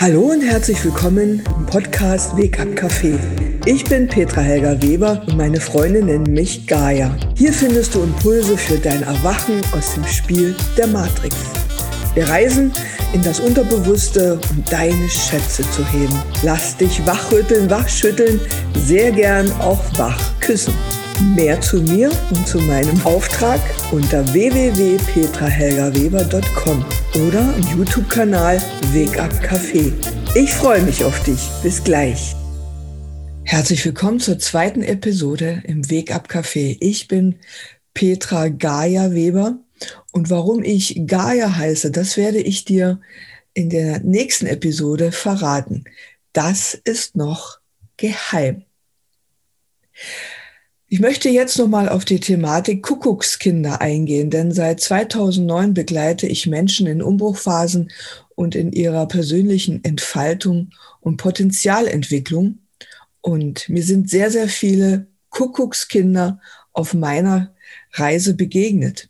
Hallo 0.00 0.30
und 0.30 0.42
herzlich 0.42 0.84
willkommen 0.84 1.42
im 1.56 1.66
Podcast 1.66 2.36
Weg 2.36 2.60
ab 2.60 2.68
Café. 2.76 3.18
Ich 3.66 3.82
bin 3.82 4.06
Petra 4.06 4.42
Helga 4.42 4.80
Weber 4.80 5.24
und 5.26 5.36
meine 5.36 5.60
Freunde 5.60 6.00
nennen 6.00 6.32
mich 6.32 6.68
Gaia. 6.68 7.16
Hier 7.36 7.52
findest 7.52 7.96
du 7.96 8.04
Impulse 8.04 8.56
für 8.56 8.78
dein 8.78 9.02
Erwachen 9.02 9.60
aus 9.76 9.94
dem 9.94 10.06
Spiel 10.06 10.54
der 10.76 10.86
Matrix. 10.86 11.34
Wir 12.14 12.28
reisen 12.28 12.70
in 13.12 13.22
das 13.24 13.40
Unterbewusste, 13.40 14.38
um 14.50 14.62
deine 14.70 15.08
Schätze 15.08 15.68
zu 15.72 15.84
heben. 15.90 16.14
Lass 16.44 16.76
dich 16.76 17.04
wachrütteln, 17.04 17.68
wachschütteln, 17.68 18.40
sehr 18.76 19.10
gern 19.10 19.50
auch 19.60 19.82
wach 19.98 20.20
küssen. 20.38 20.74
Mehr 21.20 21.60
zu 21.60 21.82
mir 21.82 22.12
und 22.30 22.46
zu 22.46 22.60
meinem 22.60 23.04
Auftrag 23.04 23.60
unter 23.90 24.32
www.petrahelgaweber.com 24.32 26.84
oder 27.26 27.56
im 27.56 27.66
YouTube-Kanal 27.76 28.62
Weg 28.92 29.18
ab 29.18 29.32
Café. 29.42 29.92
Ich 30.36 30.54
freue 30.54 30.80
mich 30.82 31.02
auf 31.02 31.20
dich. 31.24 31.40
Bis 31.60 31.82
gleich. 31.82 32.36
Herzlich 33.42 33.84
willkommen 33.84 34.20
zur 34.20 34.38
zweiten 34.38 34.84
Episode 34.84 35.64
im 35.66 35.90
Weg 35.90 36.14
ab 36.14 36.28
Café. 36.30 36.76
Ich 36.78 37.08
bin 37.08 37.40
Petra 37.94 38.46
Gaia 38.46 39.10
Weber 39.10 39.58
und 40.12 40.30
warum 40.30 40.62
ich 40.62 41.02
Gaia 41.08 41.56
heiße, 41.56 41.90
das 41.90 42.16
werde 42.16 42.38
ich 42.38 42.64
dir 42.64 43.00
in 43.54 43.70
der 43.70 43.98
nächsten 44.04 44.46
Episode 44.46 45.10
verraten. 45.10 45.82
Das 46.32 46.74
ist 46.74 47.16
noch 47.16 47.58
geheim. 47.96 48.62
Ich 50.90 51.00
möchte 51.00 51.28
jetzt 51.28 51.58
nochmal 51.58 51.90
auf 51.90 52.06
die 52.06 52.18
Thematik 52.18 52.82
Kuckuckskinder 52.82 53.82
eingehen, 53.82 54.30
denn 54.30 54.52
seit 54.52 54.80
2009 54.80 55.74
begleite 55.74 56.26
ich 56.26 56.46
Menschen 56.46 56.86
in 56.86 57.02
Umbruchphasen 57.02 57.92
und 58.34 58.54
in 58.54 58.72
ihrer 58.72 59.06
persönlichen 59.06 59.84
Entfaltung 59.84 60.70
und 61.02 61.18
Potenzialentwicklung. 61.18 62.60
Und 63.20 63.68
mir 63.68 63.82
sind 63.82 64.08
sehr, 64.08 64.30
sehr 64.30 64.48
viele 64.48 65.08
Kuckuckskinder 65.28 66.40
auf 66.72 66.94
meiner 66.94 67.54
Reise 67.92 68.32
begegnet. 68.32 69.08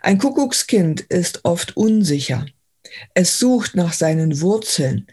Ein 0.00 0.16
Kuckuckskind 0.16 1.02
ist 1.02 1.40
oft 1.44 1.76
unsicher. 1.76 2.46
Es 3.12 3.38
sucht 3.38 3.74
nach 3.74 3.92
seinen 3.92 4.40
Wurzeln. 4.40 5.08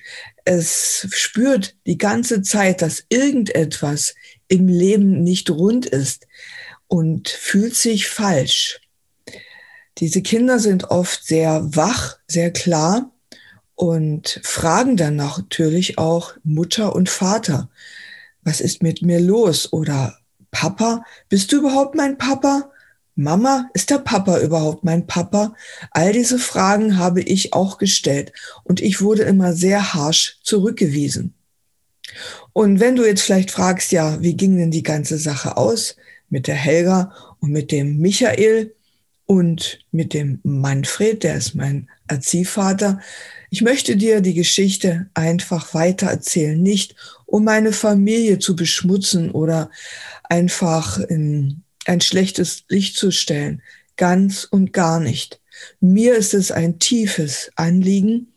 Es 0.46 1.08
spürt 1.12 1.76
die 1.86 1.98
ganze 1.98 2.42
Zeit, 2.42 2.82
dass 2.82 3.04
irgendetwas 3.10 4.16
im 4.54 4.68
Leben 4.68 5.24
nicht 5.24 5.50
rund 5.50 5.88
ist 5.88 6.28
und 6.88 7.28
fühlt 7.28 7.76
sich 7.76 8.08
falsch. 8.08 8.80
Diese 9.98 10.22
Kinder 10.22 10.60
sind 10.60 10.92
oft 10.92 11.26
sehr 11.26 11.76
wach, 11.76 12.18
sehr 12.28 12.52
klar 12.52 13.12
und 13.74 14.40
fragen 14.44 14.96
dann 14.96 15.16
natürlich 15.16 15.98
auch 15.98 16.36
Mutter 16.44 16.96
und 16.96 17.10
Vater, 17.10 17.72
was 18.44 18.62
ist 18.62 18.84
mit 18.84 19.02
mir 19.02 19.20
los? 19.20 19.74
Oder 19.74 20.20
Papa, 20.52 21.04
bist 21.30 21.52
du 21.52 21.58
überhaupt 21.58 21.96
mein 21.96 22.20
Papa? 22.20 22.70
Mama, 23.16 23.70
ist 23.74 23.90
der 23.90 24.00
Papa 24.00 24.40
überhaupt 24.40 24.84
mein 24.84 25.08
Papa? 25.08 25.56
All 25.92 26.14
diese 26.14 26.38
Fragen 26.38 27.00
habe 27.00 27.22
ich 27.22 27.54
auch 27.54 27.80
gestellt 27.80 28.34
und 28.64 28.82
ich 28.82 29.02
wurde 29.02 29.24
immer 29.24 29.54
sehr 29.54 29.96
harsh 29.96 30.38
zurückgewiesen. 30.44 31.34
Und 32.54 32.80
wenn 32.80 32.96
du 32.96 33.04
jetzt 33.04 33.22
vielleicht 33.22 33.52
fragst, 33.52 33.92
ja, 33.92 34.22
wie 34.22 34.36
ging 34.36 34.58
denn 34.58 34.72
die 34.72 34.84
ganze 34.84 35.18
Sache 35.18 35.58
aus 35.58 35.96
mit 36.30 36.48
der 36.48 36.56
Helga 36.56 37.14
und 37.40 37.52
mit 37.52 37.72
dem 37.72 37.98
Michael 37.98 38.74
und 39.26 39.80
mit 39.92 40.14
dem 40.14 40.40
Manfred, 40.44 41.24
der 41.24 41.36
ist 41.36 41.56
mein 41.56 41.90
Erziehvater, 42.08 43.02
ich 43.50 43.62
möchte 43.62 43.96
dir 43.96 44.22
die 44.22 44.34
Geschichte 44.34 45.08
einfach 45.14 45.74
weiter 45.74 46.08
erzählen, 46.08 46.60
nicht 46.60 46.96
um 47.28 47.44
meine 47.44 47.72
Familie 47.72 48.40
zu 48.40 48.56
beschmutzen 48.56 49.32
oder 49.32 49.70
einfach 50.24 51.00
in 51.00 51.62
ein 51.86 52.02
schlechtes 52.02 52.64
Licht 52.70 52.98
zu 52.98 53.12
stellen. 53.12 53.62
Ganz 53.96 54.44
und 54.44 54.74
gar 54.74 55.00
nicht. 55.00 55.40
Mir 55.80 56.16
ist 56.16 56.34
es 56.34 56.52
ein 56.52 56.80
tiefes 56.80 57.52
Anliegen, 57.56 58.33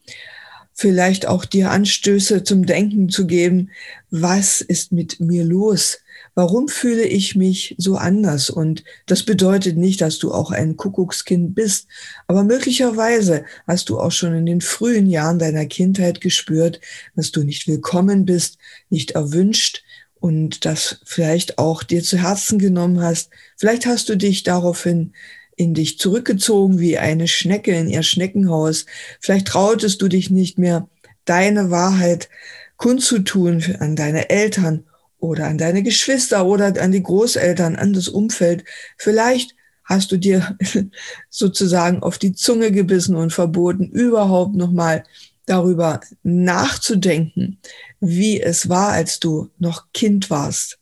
vielleicht 0.77 1.27
auch 1.27 1.45
dir 1.47 1.71
Anstöße 1.71 2.45
zum 2.45 2.67
Denken 2.67 3.09
zu 3.09 3.27
geben. 3.27 3.71
Was 4.11 4.61
ist 4.61 4.93
mit 4.93 5.19
mir 5.21 5.45
los? 5.45 5.99
Warum 6.35 6.69
fühle 6.69 7.05
ich 7.05 7.35
mich 7.35 7.75
so 7.79 7.97
anders? 7.97 8.51
Und 8.51 8.85
das 9.07 9.23
bedeutet 9.23 9.79
nicht, 9.79 10.03
dass 10.03 10.19
du 10.19 10.33
auch 10.33 10.51
ein 10.51 10.77
Kuckuckskind 10.77 11.55
bist, 11.55 11.89
aber 12.27 12.45
möglicherweise 12.45 13.47
hast 13.67 13.89
du 13.89 13.99
auch 13.99 14.13
schon 14.13 14.35
in 14.35 14.45
den 14.45 14.61
frühen 14.61 15.07
Jahren 15.07 15.39
deiner 15.39 15.65
Kindheit 15.65 16.21
gespürt, 16.21 16.81
dass 17.17 17.33
du 17.33 17.43
nicht 17.43 17.67
willkommen 17.67 18.27
bist, 18.27 18.59
nicht 18.91 19.13
erwünscht, 19.13 19.83
und 20.19 20.65
das 20.65 21.01
vielleicht 21.05 21.59
auch 21.59 21.83
dir 21.83 22.03
zu 22.03 22.19
Herzen 22.19 22.59
genommen 22.59 23.01
hast. 23.01 23.31
Vielleicht 23.57 23.87
hast 23.87 24.09
du 24.09 24.17
dich 24.17 24.43
daraufhin 24.43 25.13
in 25.57 25.75
dich 25.75 25.99
zurückgezogen 25.99 26.79
wie 26.79 26.99
eine 26.99 27.29
Schnecke 27.29 27.73
in 27.73 27.89
ihr 27.89 28.03
Schneckenhaus. 28.03 28.87
Vielleicht 29.21 29.49
trautest 29.49 30.01
du 30.03 30.09
dich 30.09 30.31
nicht 30.31 30.59
mehr, 30.59 30.89
deine 31.25 31.71
Wahrheit 31.71 32.29
kundzutun 32.77 33.77
an 33.81 33.97
deine 33.97 34.31
Eltern 34.31 34.85
oder 35.19 35.47
an 35.47 35.59
deine 35.59 35.83
Geschwister 35.83 36.47
oder 36.47 36.81
an 36.81 36.93
die 36.93 37.03
Großeltern, 37.03 37.77
an 37.77 37.93
das 37.95 38.09
Umfeld. 38.09 38.65
Vielleicht 38.99 39.55
hast 39.85 40.13
du 40.13 40.19
dir 40.19 40.57
sozusagen 41.31 42.03
auf 42.03 42.19
die 42.19 42.35
Zunge 42.35 42.71
gebissen 42.71 43.17
und 43.17 43.33
verboten, 43.33 43.89
überhaupt 43.89 44.55
nochmal 44.55 45.05
darüber 45.47 46.01
nachzudenken, 46.23 47.59
wie 48.01 48.41
es 48.41 48.69
war, 48.69 48.91
als 48.91 49.21
du 49.21 49.49
noch 49.59 49.87
Kind 49.95 50.29
warst. 50.29 50.79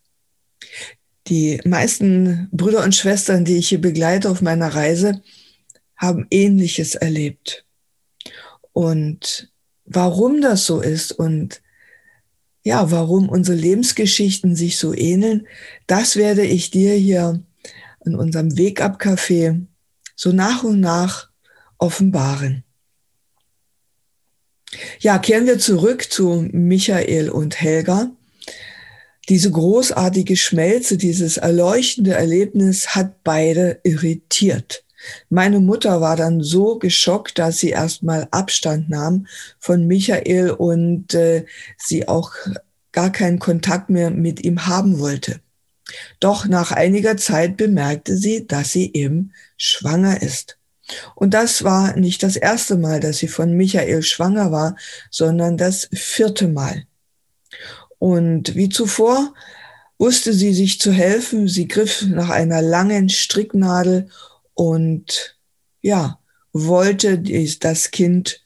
Die 1.26 1.60
meisten 1.64 2.48
Brüder 2.52 2.84
und 2.84 2.94
Schwestern, 2.94 3.44
die 3.44 3.56
ich 3.56 3.68
hier 3.68 3.80
begleite 3.80 4.30
auf 4.30 4.42
meiner 4.42 4.74
Reise, 4.74 5.22
haben 5.96 6.26
Ähnliches 6.30 6.94
erlebt. 6.94 7.64
Und 8.72 9.50
warum 9.84 10.40
das 10.40 10.66
so 10.66 10.80
ist 10.80 11.12
und 11.12 11.62
ja, 12.62 12.90
warum 12.90 13.28
unsere 13.28 13.56
Lebensgeschichten 13.56 14.56
sich 14.56 14.78
so 14.78 14.94
ähneln, 14.94 15.46
das 15.86 16.16
werde 16.16 16.44
ich 16.44 16.70
dir 16.70 16.94
hier 16.94 17.42
in 18.04 18.14
unserem 18.14 18.56
Weg 18.56 18.80
ab 18.80 19.00
Café 19.00 19.66
so 20.16 20.32
nach 20.32 20.64
und 20.64 20.80
nach 20.80 21.30
offenbaren. 21.78 22.64
Ja, 24.98 25.18
kehren 25.18 25.46
wir 25.46 25.58
zurück 25.58 26.10
zu 26.10 26.48
Michael 26.52 27.30
und 27.30 27.60
Helga. 27.60 28.10
Diese 29.28 29.50
großartige 29.50 30.36
Schmelze, 30.36 30.96
dieses 30.98 31.38
erleuchtende 31.38 32.12
Erlebnis 32.12 32.94
hat 32.94 33.22
beide 33.24 33.80
irritiert. 33.82 34.84
Meine 35.28 35.60
Mutter 35.60 36.00
war 36.00 36.16
dann 36.16 36.42
so 36.42 36.78
geschockt, 36.78 37.38
dass 37.38 37.58
sie 37.58 37.70
erstmal 37.70 38.28
Abstand 38.30 38.88
nahm 38.88 39.26
von 39.58 39.86
Michael 39.86 40.50
und 40.50 41.14
äh, 41.14 41.44
sie 41.78 42.08
auch 42.08 42.32
gar 42.92 43.10
keinen 43.12 43.38
Kontakt 43.38 43.90
mehr 43.90 44.10
mit 44.10 44.44
ihm 44.44 44.66
haben 44.66 44.98
wollte. 44.98 45.40
Doch 46.20 46.46
nach 46.46 46.72
einiger 46.72 47.16
Zeit 47.16 47.56
bemerkte 47.56 48.16
sie, 48.16 48.46
dass 48.46 48.72
sie 48.72 48.92
eben 48.94 49.32
schwanger 49.56 50.22
ist. 50.22 50.58
Und 51.14 51.34
das 51.34 51.64
war 51.64 51.96
nicht 51.96 52.22
das 52.22 52.36
erste 52.36 52.76
Mal, 52.76 53.00
dass 53.00 53.18
sie 53.18 53.28
von 53.28 53.56
Michael 53.56 54.02
schwanger 54.02 54.52
war, 54.52 54.76
sondern 55.10 55.56
das 55.56 55.88
vierte 55.92 56.48
Mal. 56.48 56.84
Und 57.98 58.54
wie 58.54 58.68
zuvor 58.68 59.34
wusste 59.98 60.32
sie 60.32 60.52
sich 60.52 60.80
zu 60.80 60.92
helfen. 60.92 61.48
Sie 61.48 61.68
griff 61.68 62.02
nach 62.06 62.30
einer 62.30 62.62
langen 62.62 63.08
Stricknadel 63.08 64.08
und 64.54 65.38
ja, 65.80 66.18
wollte 66.52 67.18
das 67.18 67.90
Kind 67.90 68.42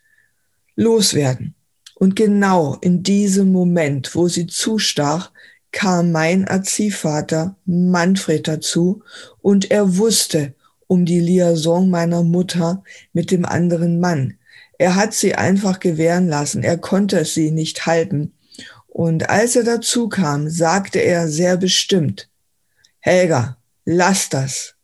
loswerden. 0.76 1.54
Und 1.94 2.14
genau 2.14 2.76
in 2.80 3.02
diesem 3.02 3.50
Moment, 3.50 4.14
wo 4.14 4.28
sie 4.28 4.46
zustach, 4.46 5.32
kam 5.72 6.12
mein 6.12 6.44
Erziehvater 6.44 7.56
Manfred 7.66 8.48
dazu 8.48 9.02
und 9.42 9.70
er 9.70 9.98
wusste, 9.98 10.54
um 10.86 11.04
die 11.04 11.20
Liaison 11.20 11.90
meiner 11.90 12.22
Mutter 12.22 12.82
mit 13.12 13.30
dem 13.30 13.44
anderen 13.44 14.00
Mann. 14.00 14.38
Er 14.78 14.94
hat 14.94 15.12
sie 15.12 15.34
einfach 15.34 15.80
gewähren 15.80 16.28
lassen. 16.28 16.62
Er 16.62 16.78
konnte 16.78 17.24
sie 17.24 17.50
nicht 17.50 17.84
halten. 17.84 18.32
Und 18.98 19.30
als 19.30 19.54
er 19.54 19.62
dazu 19.62 20.08
kam, 20.08 20.50
sagte 20.50 20.98
er 20.98 21.28
sehr 21.28 21.56
bestimmt, 21.56 22.28
Helga, 22.98 23.56
lass 23.84 24.28
das. 24.28 24.74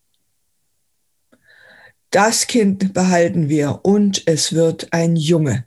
Das 2.12 2.46
Kind 2.46 2.94
behalten 2.94 3.48
wir 3.48 3.80
und 3.82 4.22
es 4.26 4.52
wird 4.52 4.92
ein 4.92 5.16
Junge. 5.16 5.66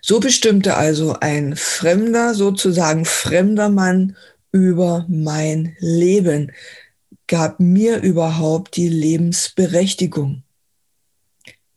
So 0.00 0.20
bestimmte 0.20 0.78
also 0.78 1.16
ein 1.20 1.54
fremder, 1.54 2.32
sozusagen 2.32 3.04
fremder 3.04 3.68
Mann 3.68 4.16
über 4.52 5.04
mein 5.06 5.76
Leben 5.80 6.50
gab 7.26 7.60
mir 7.60 8.00
überhaupt 8.00 8.74
die 8.76 8.88
Lebensberechtigung. 8.88 10.44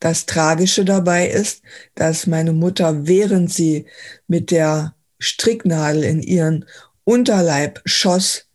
Das 0.03 0.25
Tragische 0.25 0.83
dabei 0.83 1.29
ist, 1.29 1.61
dass 1.95 2.27
meine 2.27 2.51
Mutter, 2.51 3.07
während 3.07 3.53
sie 3.53 3.85
mit 4.27 4.51
der 4.51 4.95
Stricknadel 5.17 6.03
in 6.03 6.21
ihren 6.21 6.65
Unterleib 7.05 7.81
schoss, 7.85 8.49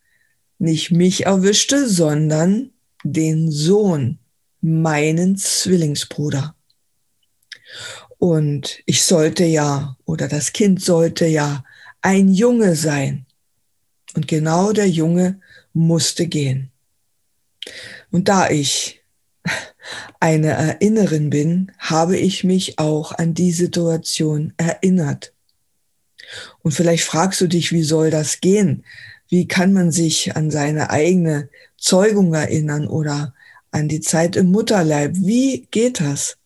nicht 0.58 0.90
mich 0.90 1.24
erwischte, 1.24 1.88
sondern 1.88 2.72
den 3.02 3.50
Sohn, 3.50 4.18
meinen 4.60 5.38
Zwillingsbruder. 5.38 6.54
Und 8.18 8.80
ich 8.84 9.02
sollte 9.04 9.46
ja, 9.46 9.96
oder 10.04 10.28
das 10.28 10.52
Kind 10.52 10.82
sollte 10.82 11.24
ja 11.24 11.64
ein 12.02 12.28
Junge 12.28 12.76
sein. 12.76 13.24
Und 14.14 14.28
genau 14.28 14.72
der 14.72 14.90
Junge 14.90 15.40
musste 15.72 16.26
gehen. 16.26 16.70
Und 18.10 18.28
da 18.28 18.50
ich 18.50 18.97
eine 20.20 20.48
Erinnerin 20.48 21.30
bin, 21.30 21.72
habe 21.78 22.16
ich 22.16 22.44
mich 22.44 22.78
auch 22.78 23.12
an 23.12 23.34
die 23.34 23.52
Situation 23.52 24.52
erinnert. 24.56 25.32
Und 26.62 26.72
vielleicht 26.72 27.04
fragst 27.04 27.40
du 27.40 27.46
dich, 27.46 27.72
wie 27.72 27.82
soll 27.82 28.10
das 28.10 28.40
gehen? 28.40 28.84
Wie 29.28 29.46
kann 29.46 29.72
man 29.72 29.92
sich 29.92 30.36
an 30.36 30.50
seine 30.50 30.90
eigene 30.90 31.48
Zeugung 31.76 32.34
erinnern 32.34 32.86
oder 32.86 33.34
an 33.70 33.88
die 33.88 34.00
Zeit 34.00 34.36
im 34.36 34.50
Mutterleib? 34.50 35.12
Wie 35.14 35.66
geht 35.70 36.00
das? 36.00 36.36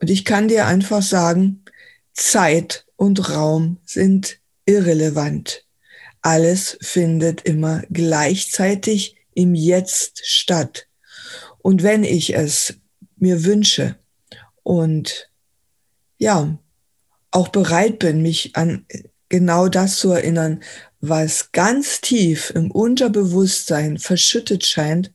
Und 0.00 0.10
ich 0.10 0.24
kann 0.24 0.48
dir 0.48 0.66
einfach 0.66 1.02
sagen, 1.02 1.64
Zeit 2.12 2.86
und 2.96 3.30
Raum 3.30 3.78
sind 3.84 4.38
irrelevant. 4.66 5.64
Alles 6.20 6.78
findet 6.80 7.42
immer 7.42 7.82
gleichzeitig 7.90 9.16
im 9.34 9.54
Jetzt 9.54 10.26
statt. 10.26 10.87
Und 11.68 11.82
wenn 11.82 12.02
ich 12.02 12.34
es 12.34 12.78
mir 13.18 13.44
wünsche 13.44 13.96
und 14.62 15.30
ja, 16.16 16.58
auch 17.30 17.48
bereit 17.48 17.98
bin, 17.98 18.22
mich 18.22 18.56
an 18.56 18.86
genau 19.28 19.68
das 19.68 19.98
zu 19.98 20.12
erinnern, 20.12 20.62
was 21.02 21.52
ganz 21.52 22.00
tief 22.00 22.54
im 22.54 22.70
Unterbewusstsein 22.70 23.98
verschüttet 23.98 24.64
scheint 24.64 25.12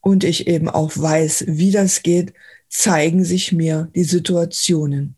und 0.00 0.24
ich 0.24 0.46
eben 0.46 0.70
auch 0.70 0.92
weiß, 0.94 1.44
wie 1.48 1.70
das 1.70 2.02
geht, 2.02 2.32
zeigen 2.70 3.22
sich 3.22 3.52
mir 3.52 3.90
die 3.94 4.04
Situationen. 4.04 5.16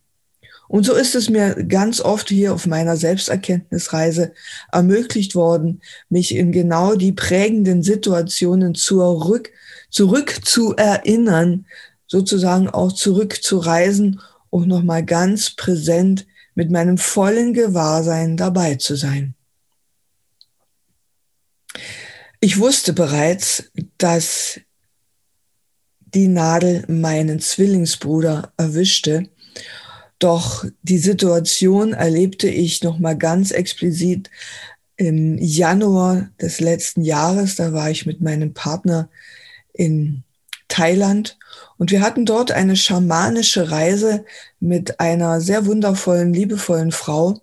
Und 0.67 0.85
so 0.85 0.95
ist 0.95 1.15
es 1.15 1.31
mir 1.31 1.55
ganz 1.65 2.01
oft 2.01 2.29
hier 2.29 2.55
auf 2.55 2.67
meiner 2.67 2.97
Selbsterkenntnisreise 2.97 4.33
ermöglicht 4.73 5.37
worden, 5.37 5.81
mich 6.09 6.35
in 6.35 6.51
genau 6.51 6.97
die 6.97 7.13
prägenden 7.13 7.85
Situationen 7.85 8.75
zurück 8.75 9.53
zurück 9.91 10.41
zu 10.45 10.75
erinnern, 10.77 11.67
sozusagen 12.07 12.69
auch 12.69 12.93
zurückzureisen 12.93 14.21
und 14.51 14.69
nochmal 14.69 15.05
ganz 15.05 15.51
präsent 15.51 16.27
mit 16.55 16.71
meinem 16.71 16.99
vollen 16.99 17.53
Gewahrsein 17.53 18.37
dabei 18.37 18.77
zu 18.77 18.97
sein. 18.97 19.35
Ich 22.41 22.59
wusste 22.59 22.93
bereits, 22.93 23.71
dass 23.99 24.61
die 26.15 26.29
Nadel 26.29 26.85
meinen 26.89 27.41
Zwillingsbruder 27.41 28.53
erwischte, 28.57 29.29
doch 30.19 30.65
die 30.83 30.99
Situation 30.99 31.93
erlebte 31.93 32.49
ich 32.49 32.83
nochmal 32.83 33.17
ganz 33.17 33.51
explizit 33.51 34.31
im 34.97 35.39
Januar 35.39 36.29
des 36.41 36.59
letzten 36.59 37.03
Jahres. 37.03 37.55
Da 37.55 37.73
war 37.73 37.91
ich 37.91 38.05
mit 38.05 38.21
meinem 38.21 38.53
Partner 38.53 39.09
in 39.79 40.25
Thailand. 40.67 41.39
Und 41.79 41.91
wir 41.91 42.03
hatten 42.03 42.27
dort 42.27 42.53
eine 42.53 42.77
schamanische 42.77 43.71
Reise 43.71 44.25
mit 44.61 45.01
einer 45.01 45.41
sehr 45.41 45.65
wundervollen, 45.65 46.35
liebevollen 46.35 46.93
Frau. 46.93 47.41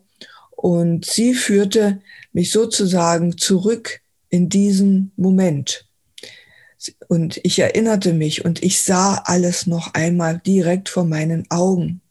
Und 0.51 1.05
sie 1.05 1.33
führte 1.33 2.01
mich 2.33 2.51
sozusagen 2.51 3.37
zurück 3.37 4.01
in 4.29 4.49
diesen 4.49 5.11
Moment. 5.15 5.87
Und 7.07 7.39
ich 7.43 7.57
erinnerte 7.57 8.13
mich 8.13 8.45
und 8.45 8.61
ich 8.61 8.81
sah 8.83 9.15
alles 9.25 9.65
noch 9.65 9.93
einmal 9.93 10.39
direkt 10.45 10.89
vor 10.89 11.05
meinen 11.05 11.49
Augen. 11.49 12.01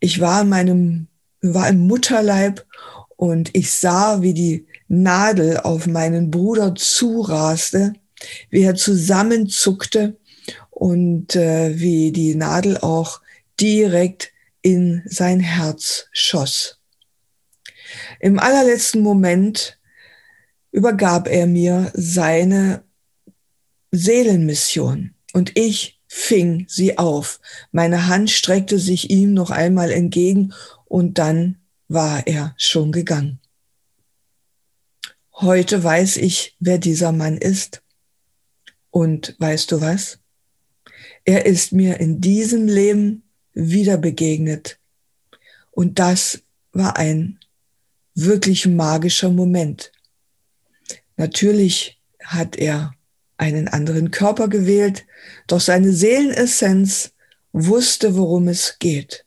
Ich 0.00 0.20
war 0.20 0.42
in 0.42 0.48
meinem, 0.48 1.06
war 1.40 1.68
im 1.68 1.86
Mutterleib 1.86 2.64
und 3.16 3.50
ich 3.54 3.70
sah, 3.70 4.22
wie 4.22 4.34
die 4.34 4.66
Nadel 4.88 5.58
auf 5.58 5.86
meinen 5.86 6.30
Bruder 6.30 6.74
zuraste 6.74 7.94
wie 8.50 8.62
er 8.62 8.74
zusammenzuckte 8.74 10.16
und 10.70 11.36
äh, 11.36 11.78
wie 11.78 12.12
die 12.12 12.34
Nadel 12.34 12.78
auch 12.78 13.20
direkt 13.60 14.32
in 14.62 15.02
sein 15.06 15.40
Herz 15.40 16.06
schoss. 16.12 16.80
Im 18.20 18.38
allerletzten 18.38 19.02
Moment 19.02 19.78
übergab 20.72 21.28
er 21.28 21.46
mir 21.46 21.92
seine 21.94 22.82
Seelenmission 23.92 25.14
und 25.32 25.56
ich 25.56 26.00
fing 26.08 26.66
sie 26.68 26.98
auf. 26.98 27.40
Meine 27.70 28.08
Hand 28.08 28.30
streckte 28.30 28.78
sich 28.78 29.10
ihm 29.10 29.34
noch 29.34 29.50
einmal 29.50 29.92
entgegen 29.92 30.52
und 30.86 31.18
dann 31.18 31.58
war 31.88 32.26
er 32.26 32.54
schon 32.56 32.92
gegangen. 32.92 33.40
Heute 35.32 35.82
weiß 35.82 36.16
ich, 36.16 36.56
wer 36.60 36.78
dieser 36.78 37.12
Mann 37.12 37.36
ist. 37.36 37.83
Und 38.94 39.34
weißt 39.40 39.72
du 39.72 39.80
was? 39.80 40.20
Er 41.24 41.46
ist 41.46 41.72
mir 41.72 41.98
in 41.98 42.20
diesem 42.20 42.68
Leben 42.68 43.24
wieder 43.52 43.96
begegnet. 43.98 44.78
Und 45.72 45.98
das 45.98 46.42
war 46.70 46.96
ein 46.96 47.40
wirklich 48.14 48.68
magischer 48.68 49.30
Moment. 49.30 49.90
Natürlich 51.16 52.00
hat 52.22 52.54
er 52.54 52.94
einen 53.36 53.66
anderen 53.66 54.12
Körper 54.12 54.46
gewählt, 54.46 55.04
doch 55.48 55.60
seine 55.60 55.92
Seelenessenz 55.92 57.14
wusste, 57.52 58.14
worum 58.14 58.46
es 58.46 58.78
geht. 58.78 59.24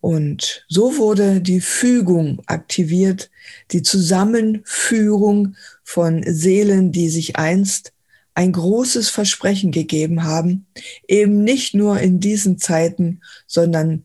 Und 0.00 0.66
so 0.66 0.96
wurde 0.96 1.40
die 1.40 1.60
Fügung 1.60 2.42
aktiviert, 2.46 3.30
die 3.70 3.82
Zusammenführung 3.82 5.54
von 5.84 6.24
Seelen, 6.26 6.90
die 6.90 7.10
sich 7.10 7.36
einst 7.36 7.92
ein 8.38 8.52
großes 8.52 9.08
Versprechen 9.10 9.72
gegeben 9.72 10.22
haben, 10.22 10.66
eben 11.08 11.42
nicht 11.42 11.74
nur 11.74 11.98
in 11.98 12.20
diesen 12.20 12.56
Zeiten, 12.56 13.20
sondern 13.48 14.04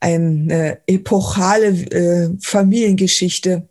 eine 0.00 0.80
epochale 0.86 1.66
äh, 1.90 2.30
Familiengeschichte. 2.40 3.68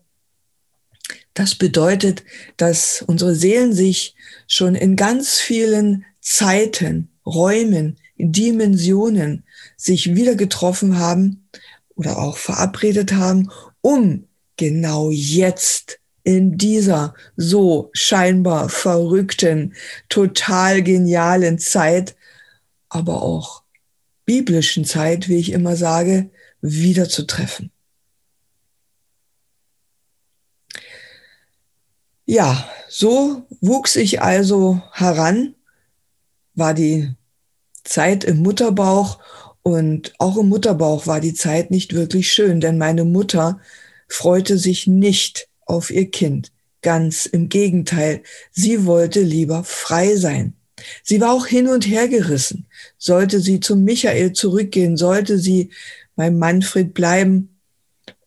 Das 1.34 1.56
bedeutet, 1.56 2.24
dass 2.56 3.04
unsere 3.08 3.34
Seelen 3.34 3.74
sich 3.74 4.14
schon 4.48 4.76
in 4.76 4.96
ganz 4.96 5.40
vielen 5.40 6.06
Zeiten, 6.22 7.10
Räumen, 7.26 7.98
Dimensionen 8.20 9.44
sich 9.76 10.14
wieder 10.14 10.36
getroffen 10.36 11.00
haben 11.00 11.50
oder 11.96 12.20
auch 12.20 12.38
verabredet 12.38 13.14
haben, 13.14 13.50
um 13.82 14.28
genau 14.56 15.10
jetzt 15.10 16.00
in 16.26 16.58
dieser 16.58 17.14
so 17.38 17.92
scheinbar 17.94 18.68
verrückten, 18.68 19.76
total 20.10 20.82
genialen 20.82 21.60
Zeit, 21.60 22.16
aber 22.90 23.22
auch 23.22 23.64
biblischen 24.26 24.86
Zeit, 24.86 25.30
wie 25.30 25.38
ich 25.38 25.52
immer 25.52 25.76
sage, 25.76 26.32
wiederzutreffen. 26.62 27.72
Ja, 32.26 32.68
so 32.90 33.44
wuchs 33.62 33.96
ich 33.96 34.20
also 34.20 34.82
heran, 34.94 35.54
war 36.56 36.74
die 36.74 37.14
Zeit 37.84 38.24
im 38.24 38.42
Mutterbauch 38.42 39.20
und 39.62 40.14
auch 40.18 40.38
im 40.38 40.50
Mutterbauch 40.50 41.06
war 41.06 41.20
die 41.20 41.36
Zeit 41.36 41.70
nicht 41.70 41.94
wirklich 41.94 42.32
schön, 42.32 42.62
denn 42.62 42.80
meine 42.80 43.06
Mutter 43.06 43.60
freute 44.08 44.58
sich 44.58 44.88
nicht 44.88 45.50
auf 45.66 45.92
ihr 45.92 46.10
Kind. 46.10 46.52
Ganz 46.82 47.26
im 47.26 47.50
Gegenteil, 47.50 48.22
sie 48.52 48.86
wollte 48.86 49.22
lieber 49.22 49.64
frei 49.64 50.16
sein. 50.16 50.54
Sie 51.04 51.22
war 51.22 51.34
auch 51.34 51.48
hin 51.48 51.68
und 51.68 51.88
her 51.88 52.08
gerissen. 52.08 52.68
Sollte 52.98 53.40
sie 53.40 53.60
zum 53.60 53.84
Michael 53.84 54.34
zurückgehen, 54.34 54.98
sollte 54.98 55.40
sie 55.40 55.70
beim 56.16 56.38
Manfred 56.38 56.94
bleiben. 56.94 57.58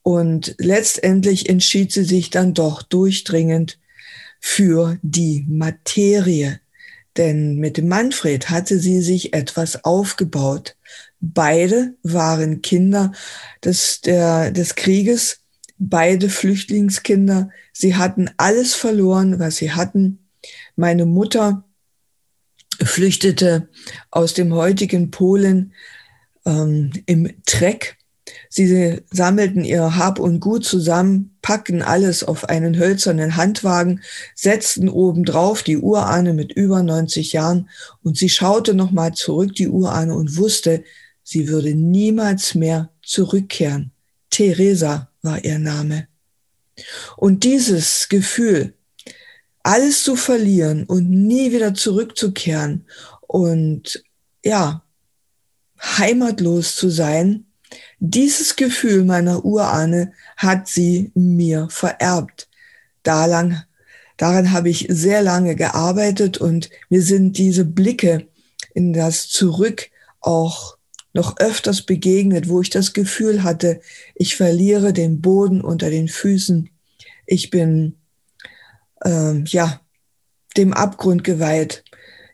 Und 0.03 0.55
letztendlich 0.59 1.49
entschied 1.49 1.93
sie 1.93 2.05
sich 2.05 2.31
dann 2.31 2.55
doch 2.55 2.83
durchdringend 2.83 3.79
für 4.41 4.99
die 5.03 5.45
Materie. 5.49 6.61
Denn 7.17 7.57
mit 7.57 7.77
dem 7.77 7.89
Manfred 7.89 8.49
hatte 8.49 8.79
sie 8.79 9.03
sich 9.03 9.35
etwas 9.35 9.85
aufgebaut. 9.85 10.77
Beide 11.21 11.95
waren 12.03 12.63
Kinder 12.63 13.13
des, 13.65 14.01
der, 14.01 14.53
des 14.53 14.77
Krieges 14.77 15.41
beide 15.79 16.29
Flüchtlingskinder. 16.29 17.51
Sie 17.73 17.97
hatten 17.97 18.31
alles 18.37 18.75
verloren, 18.75 19.39
was 19.39 19.57
sie 19.57 19.73
hatten. 19.73 20.29
Meine 20.77 21.07
Mutter 21.07 21.65
flüchtete 22.83 23.69
aus 24.11 24.35
dem 24.35 24.55
heutigen 24.55 25.11
Polen 25.11 25.73
ähm, 26.45 26.93
im 27.07 27.33
Treck. 27.45 27.97
Sie 28.51 29.03
sammelten 29.11 29.65
ihr 29.65 29.97
Hab 29.97 30.19
und 30.19 30.41
Gut 30.41 30.65
zusammen, 30.65 31.37
packten 31.43 31.83
alles 31.83 32.25
auf 32.25 32.49
einen 32.49 32.79
hölzernen 32.79 33.37
Handwagen, 33.37 34.01
setzten 34.35 34.89
obendrauf 34.89 35.63
die 35.63 35.79
Urahne 35.79 36.35
mit 36.35 36.53
über 36.53 36.83
90 36.83 37.33
Jahren 37.33 37.69
und 38.03 38.17
sie 38.17 38.29
schaute 38.29 38.75
nochmal 38.75 39.15
zurück, 39.15 39.55
die 39.55 39.69
Urahne, 39.69 40.15
und 40.15 40.37
wusste, 40.37 40.85
sie 41.23 41.49
würde 41.49 41.75
niemals 41.75 42.55
mehr 42.55 42.91
zurückkehren. 43.03 43.93
Theresa 44.31 45.11
war 45.29 45.45
ihr 45.45 45.59
Name. 45.59 46.09
Und 47.17 47.45
dieses 47.45 48.09
Gefühl, 48.09 48.75
alles 49.63 50.03
zu 50.03 50.17
verlieren 50.17 50.85
und 50.85 51.11
nie 51.11 51.53
wieder 51.53 51.75
zurückzukehren 51.75 52.87
und 53.27 54.03
ja, 54.43 54.83
heimatlos 55.81 56.77
zu 56.77 56.89
sein, 56.89 57.45
dieses 57.99 58.57
Gefühl 58.57 59.05
meiner 59.05 59.45
Urahne 59.45 60.13
hat 60.39 60.69
sie 60.69 61.13
mir 61.15 61.69
vererbt. 61.69 62.49
Daran, 63.03 63.65
daran 64.17 64.53
habe 64.53 64.71
ich 64.71 64.87
sehr 64.89 65.21
lange 65.21 65.57
gearbeitet 65.57 66.39
und 66.39 66.71
mir 66.89 67.03
sind 67.03 67.37
diese 67.37 67.67
Blicke 67.67 68.29
in 68.73 68.95
das 68.95 69.29
Zurück 69.29 69.91
auch 70.21 70.78
noch 71.13 71.39
öfters 71.39 71.83
begegnet, 71.83 72.49
wo 72.49 72.61
ich 72.61 72.71
das 72.71 72.93
Gefühl 72.93 73.43
hatte, 73.43 73.81
ich 74.15 74.37
verliere 74.37 74.93
den 74.93 75.21
Boden 75.21 75.61
unter 75.61 75.91
den 75.91 76.09
Füßen. 76.09 76.71
Ich 77.27 77.51
bin 77.51 77.97
ähm, 79.05 79.45
ja, 79.47 79.81
dem 80.57 80.73
Abgrund 80.73 81.25
geweiht. 81.25 81.85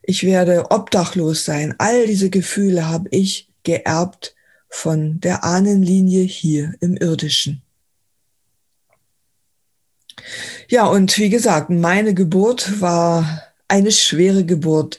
Ich 0.03 0.25
werde 0.25 0.71
obdachlos 0.71 1.45
sein. 1.45 1.75
All 1.79 2.07
diese 2.07 2.31
Gefühle 2.31 2.89
habe 2.89 3.09
ich 3.11 3.49
geerbt 3.63 4.35
von 4.69 5.21
der 5.21 5.45
Ahnenlinie 5.45 6.23
hier 6.25 6.75
im 6.81 6.97
irdischen. 6.97 7.63
Ja, 10.69 10.87
und 10.87 11.17
wie 11.19 11.31
gesagt, 11.31 11.71
meine 11.71 12.15
Geburt 12.15 12.81
war 12.81 13.43
eine 13.69 13.93
schwere 13.93 14.45
Geburt. 14.45 14.99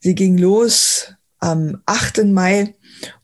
Sie 0.00 0.14
ging 0.14 0.38
los 0.38 1.12
am 1.38 1.82
8. 1.86 2.24
Mai 2.24 2.74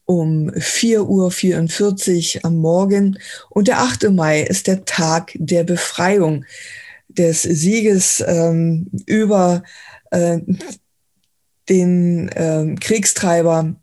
um 0.07 0.51
4.44 0.51 2.37
Uhr 2.37 2.45
am 2.45 2.57
Morgen 2.57 3.19
und 3.51 3.69
der 3.69 3.81
8. 3.81 4.11
Mai 4.11 4.43
ist 4.43 4.67
der 4.67 4.85
Tag 4.85 5.33
der 5.35 5.65
Befreiung 5.65 6.45
des 7.09 7.43
Sieges 7.43 8.23
ähm, 8.27 8.91
über 9.07 9.63
äh, 10.11 10.41
den 11.69 12.29
äh, 12.29 12.75
Kriegstreiber 12.81 13.75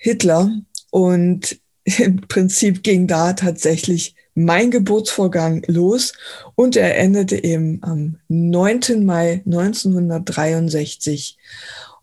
Hitler. 0.00 0.50
Und 0.90 1.60
im 1.84 2.20
Prinzip 2.22 2.82
ging 2.82 3.06
da 3.06 3.32
tatsächlich 3.32 4.14
mein 4.34 4.70
Geburtsvorgang 4.70 5.62
los 5.66 6.12
und 6.54 6.76
er 6.76 6.96
endete 6.96 7.42
eben 7.42 7.78
am 7.82 8.18
9. 8.28 9.04
Mai 9.04 9.42
1963 9.44 11.36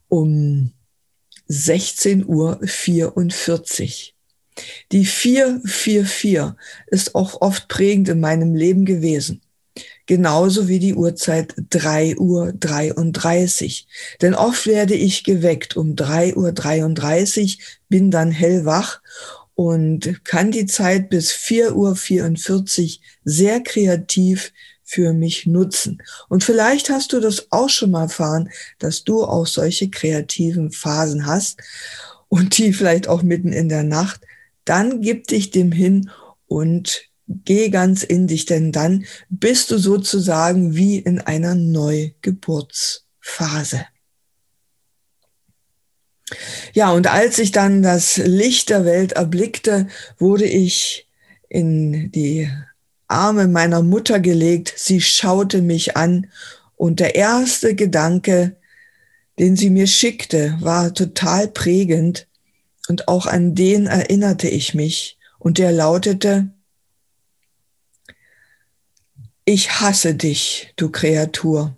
um 0.10 0.72
16.44 1.50 2.26
Uhr. 2.28 4.14
Die 4.92 5.06
444 5.06 6.56
ist 6.88 7.16
auch 7.16 7.42
oft 7.42 7.68
prägend 7.68 8.10
in 8.10 8.20
meinem 8.20 8.56
Leben 8.56 8.86
gewesen 8.86 9.42
genauso 10.08 10.68
wie 10.68 10.80
die 10.80 10.96
Uhrzeit 10.96 11.54
3 11.70 12.18
Uhr 12.18 12.54
33. 12.54 13.88
Denn 14.22 14.34
oft 14.34 14.66
werde 14.66 14.96
ich 14.96 15.24
geweckt 15.24 15.78
um 15.78 15.96
3 15.96 16.36
Uhr 16.36 16.52
33, 16.52 17.60
bin 17.90 18.10
dann 18.10 18.32
hellwach 18.32 19.02
und 19.54 20.24
kann 20.24 20.52
die 20.52 20.66
Zeit 20.66 21.10
bis 21.10 21.32
4 21.32 21.76
Uhr 21.76 21.96
44 21.96 23.02
sehr 23.24 23.62
kreativ 23.62 24.54
für 24.88 25.14
mich 25.14 25.46
nutzen. 25.46 26.02
Und 26.30 26.44
vielleicht 26.44 26.90
hast 26.90 27.14
du 27.14 27.20
das 27.20 27.52
auch 27.52 27.70
schon 27.70 27.92
mal 27.92 28.04
erfahren, 28.04 28.50
dass 28.80 29.04
du 29.04 29.24
auch 29.24 29.46
solche 29.46 29.90
kreativen 29.90 30.72
Phasen 30.72 31.26
hast 31.26 31.60
und 32.30 32.58
die 32.58 32.74
vielleicht 32.74 33.08
auch 33.08 33.22
mitten 33.22 33.52
in 33.52 33.70
der 33.70 33.84
Nacht. 33.84 34.22
Dann 34.66 35.02
gib 35.02 35.28
dich 35.28 35.52
dem 35.52 35.72
hin 35.72 36.10
und 36.48 37.08
Geh 37.30 37.70
ganz 37.70 38.04
in 38.04 38.28
dich, 38.28 38.46
denn 38.46 38.72
dann 38.72 39.04
bist 39.30 39.70
du 39.72 39.78
sozusagen 39.78 40.76
wie 40.76 40.98
in 40.98 41.20
einer 41.20 41.56
Neugeburtsphase. 41.56 43.86
Ja, 46.74 46.92
und 46.92 47.08
als 47.08 47.40
ich 47.40 47.52
dann 47.52 47.84
das 47.84 48.16
Licht 48.16 48.70
der 48.70 48.86
Welt 48.86 49.12
erblickte, 49.14 49.88
wurde 50.18 50.46
ich 50.46 51.10
in 51.50 52.14
die 52.14 52.50
Arme 53.08 53.48
meiner 53.48 53.82
Mutter 53.82 54.20
gelegt. 54.20 54.74
Sie 54.76 55.02
schaute 55.02 55.62
mich 55.62 55.96
an 55.98 56.28
und 56.76 57.00
der 57.00 57.16
erste 57.16 57.76
Gedanke, 57.76 58.56
den 59.40 59.56
sie 59.56 59.70
mir 59.70 59.88
schickte, 59.88 60.58
war 60.62 60.94
total 60.94 61.48
prägend 61.48 62.28
und 62.88 63.08
auch 63.08 63.26
an 63.26 63.56
den 63.56 63.88
erinnerte 63.88 64.48
ich 64.48 64.74
mich 64.74 65.18
und 65.40 65.58
der 65.58 65.72
lautete, 65.72 66.50
ich 69.46 69.80
hasse 69.80 70.14
dich, 70.14 70.74
du 70.76 70.90
Kreatur. 70.90 71.74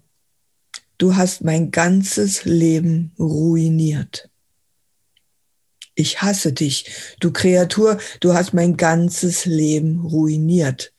Du 0.98 1.16
hast 1.16 1.44
mein 1.44 1.70
ganzes 1.70 2.44
Leben 2.44 3.14
ruiniert. 3.20 4.30
Ich 5.94 6.22
hasse 6.22 6.52
dich, 6.52 6.86
du 7.20 7.32
Kreatur, 7.32 8.00
du 8.22 8.34
hast 8.34 8.54
mein 8.54 8.76
ganzes 8.76 9.46
Leben 9.46 10.00
ruiniert. 10.02 10.94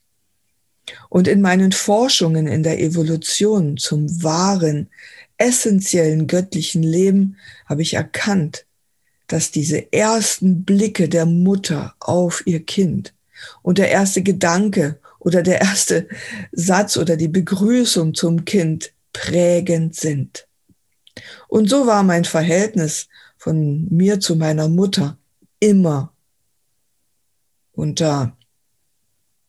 Und 1.09 1.28
in 1.28 1.40
meinen 1.40 1.73
Forschungen 1.73 2.47
in 2.47 2.62
der 2.62 2.80
Evolution 2.80 3.76
zum 3.76 4.23
wahren, 4.23 4.88
essentiellen 5.37 6.26
göttlichen 6.26 6.82
Leben 6.82 7.37
habe 7.66 7.82
ich 7.82 7.94
erkannt, 7.94 8.66
dass 9.26 9.50
diese 9.50 9.92
ersten 9.92 10.64
Blicke 10.64 11.09
der 11.09 11.25
Mutter 11.26 11.94
auf 12.00 12.42
ihr 12.47 12.64
Kind 12.64 13.14
und 13.62 13.78
der 13.78 13.90
erste 13.90 14.23
Gedanke 14.23 14.99
oder 15.18 15.42
der 15.42 15.61
erste 15.61 16.09
Satz 16.52 16.97
oder 16.97 17.16
die 17.16 17.28
Begrüßung 17.28 18.14
zum 18.14 18.44
Kind 18.44 18.92
prägend 19.12 19.94
sind. 19.94 20.47
Und 21.49 21.68
so 21.68 21.87
war 21.87 22.02
mein 22.02 22.25
Verhältnis 22.25 23.09
von 23.37 23.87
mir 23.90 24.20
zu 24.20 24.37
meiner 24.37 24.68
Mutter 24.68 25.16
immer 25.61 26.12
unter 27.73 28.37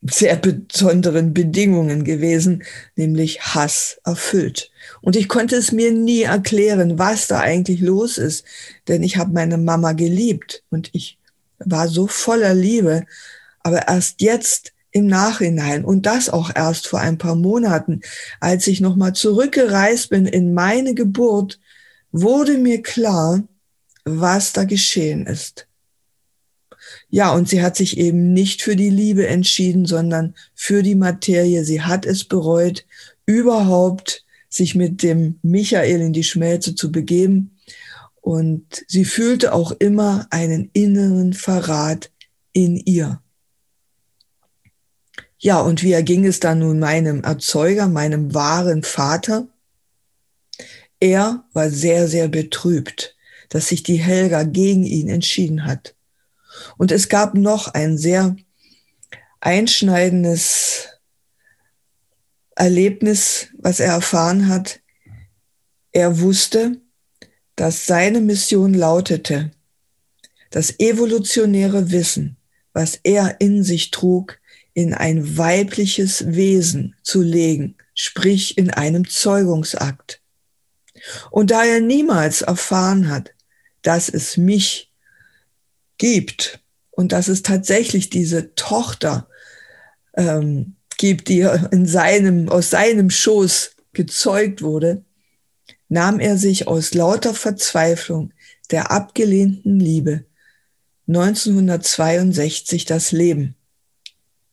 sehr 0.02 0.36
besonderen 0.36 1.34
Bedingungen 1.34 2.04
gewesen, 2.04 2.64
nämlich 2.96 3.42
Hass 3.42 4.00
erfüllt. 4.04 4.72
Und 5.02 5.16
ich 5.16 5.28
konnte 5.28 5.56
es 5.56 5.72
mir 5.72 5.92
nie 5.92 6.24
erklären, 6.24 6.98
was 6.98 7.28
da 7.28 7.40
eigentlich 7.40 7.82
los 7.82 8.18
ist, 8.18 8.46
denn 8.88 9.04
ich 9.04 9.18
habe 9.18 9.32
meine 9.32 9.58
Mama 9.58 9.94
geliebt 9.94 10.64
und 10.70 10.90
ich 10.94 11.20
war 11.60 11.88
so 11.88 12.08
voller 12.08 12.56
Liebe. 12.56 13.06
Aber 13.62 13.88
erst 13.88 14.22
jetzt 14.22 14.74
im 14.92 15.08
Nachhinein 15.08 15.86
und 15.86 16.06
das 16.06 16.30
auch 16.30 16.52
erst 16.54 16.88
vor 16.88 17.00
ein 17.00 17.18
paar 17.18 17.36
Monaten, 17.36 18.02
als 18.40 18.68
ich 18.68 18.82
nochmal 18.82 19.14
zurückgereist 19.14 20.10
bin 20.10 20.26
in 20.26 20.54
meine 20.54 20.96
Geburt, 20.96 21.60
wurde 22.12 22.58
mir 22.58 22.82
klar, 22.82 23.44
was 24.04 24.52
da 24.52 24.64
geschehen 24.64 25.28
ist. 25.28 25.68
Ja, 27.10 27.34
und 27.34 27.50
sie 27.50 27.62
hat 27.62 27.76
sich 27.76 27.98
eben 27.98 28.34
nicht 28.34 28.62
für 28.62 28.76
die 28.76 28.90
Liebe 28.90 29.28
entschieden, 29.28 29.86
sondern 29.86 30.36
für 30.56 30.84
die 30.84 30.96
Materie. 30.96 31.64
Sie 31.64 31.82
hat 31.82 32.06
es 32.06 32.24
bereut, 32.24 32.86
überhaupt 33.26 34.26
sich 34.50 34.76
mit 34.76 35.04
dem 35.04 35.40
Michael 35.42 36.02
in 36.02 36.14
die 36.14 36.24
Schmelze 36.24 36.76
zu 36.76 36.92
begeben. 36.92 37.58
Und 38.22 38.84
sie 38.88 39.06
fühlte 39.06 39.54
auch 39.54 39.72
immer 39.72 40.28
einen 40.30 40.70
inneren 40.74 41.34
Verrat 41.34 42.12
in 42.54 42.78
ihr. 42.78 43.22
Ja, 45.40 45.60
und 45.60 45.82
wie 45.82 45.92
erging 45.92 46.26
es 46.26 46.40
dann 46.40 46.60
nun 46.60 46.78
meinem 46.78 47.24
Erzeuger, 47.24 47.88
meinem 47.88 48.36
wahren 48.36 48.84
Vater? 48.84 49.48
Er 51.00 51.46
war 51.54 51.72
sehr, 51.72 52.08
sehr 52.08 52.28
betrübt, 52.28 53.16
dass 53.50 53.70
sich 53.70 53.82
die 53.82 53.96
Helga 53.96 54.44
gegen 54.44 54.84
ihn 54.84 55.10
entschieden 55.10 55.66
hat. 55.66 55.96
Und 56.78 56.92
es 56.92 57.10
gab 57.10 57.36
noch 57.36 57.70
ein 57.70 57.98
sehr 57.98 58.36
einschneidendes 59.40 60.88
Erlebnis, 62.56 63.48
was 63.58 63.80
er 63.80 63.94
erfahren 63.94 64.48
hat. 64.48 64.80
Er 65.92 66.20
wusste, 66.20 66.78
dass 67.56 67.86
seine 67.86 68.22
Mission 68.22 68.74
lautete, 68.74 69.52
das 70.52 70.80
evolutionäre 70.80 71.92
Wissen, 71.92 72.38
was 72.74 73.00
er 73.04 73.40
in 73.40 73.64
sich 73.64 73.92
trug, 73.92 74.40
in 74.74 74.94
ein 74.94 75.38
weibliches 75.38 76.34
Wesen 76.34 76.96
zu 77.04 77.22
legen, 77.22 77.76
sprich 77.94 78.58
in 78.58 78.70
einem 78.70 79.08
Zeugungsakt. 79.08 80.22
Und 81.30 81.52
da 81.52 81.64
er 81.64 81.82
niemals 81.82 82.42
erfahren 82.42 83.10
hat, 83.10 83.34
dass 83.82 84.08
es 84.10 84.38
mich 84.38 84.91
gibt 86.02 86.60
und 86.90 87.12
dass 87.12 87.28
es 87.28 87.44
tatsächlich 87.44 88.10
diese 88.10 88.56
Tochter 88.56 89.30
ähm, 90.16 90.76
gibt, 90.98 91.30
die 91.30 91.42
in 91.70 91.86
seinem, 91.86 92.50
aus 92.50 92.72
seinem 92.72 93.12
Schoß 93.12 93.76
gezeugt 93.94 94.64
wurde, 94.64 95.06
nahm 95.90 96.20
er 96.20 96.40
sich 96.40 96.68
aus 96.68 96.96
lauter 96.96 97.36
Verzweiflung 97.36 98.34
der 98.72 98.90
abgelehnten 98.90 99.80
Liebe 99.80 100.26
1962 101.08 102.86
das 102.86 103.12
Leben. 103.12 103.56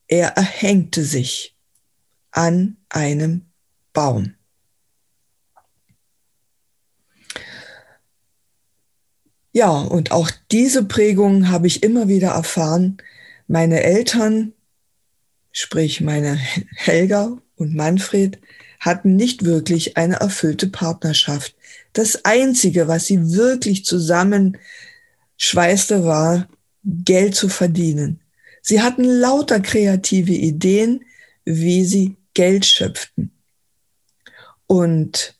Er 0.07 0.37
erhängte 0.37 1.03
sich 1.03 1.57
an 2.31 2.77
einem 2.91 3.47
Baum. 3.95 4.35
Ja, 9.53 9.71
und 9.71 10.13
auch 10.13 10.31
diese 10.51 10.85
Prägung 10.85 11.49
habe 11.49 11.67
ich 11.67 11.83
immer 11.83 12.09
wieder 12.09 12.29
erfahren. 12.29 12.99
Meine 13.47 13.83
Eltern, 13.83 14.53
sprich 15.53 16.01
meine 16.01 16.39
Helga 16.77 17.39
und 17.57 17.75
Manfred, 17.75 18.39
hatten 18.81 19.17
nicht 19.17 19.45
wirklich 19.45 19.97
eine 19.97 20.17
erfüllte 20.17 20.69
Partnerschaft. 20.69 21.55
Das 21.93 22.25
Einzige, 22.25 22.87
was 22.87 23.07
sie 23.07 23.33
wirklich 23.33 23.85
zusammen 23.85 24.57
schweißte, 25.37 26.05
war, 26.05 26.49
Geld 26.85 27.35
zu 27.35 27.49
verdienen. 27.49 28.21
Sie 28.63 28.81
hatten 28.81 29.05
lauter 29.05 29.61
kreative 29.61 30.33
Ideen, 30.33 31.05
wie 31.45 31.85
sie 31.85 32.17
Geld 32.35 32.67
schöpften. 32.67 33.33
Und 34.67 35.38